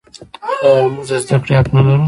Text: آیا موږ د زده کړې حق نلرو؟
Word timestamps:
آیا 0.69 0.87
موږ 0.93 1.05
د 1.09 1.11
زده 1.23 1.37
کړې 1.43 1.53
حق 1.57 1.67
نلرو؟ 1.73 1.95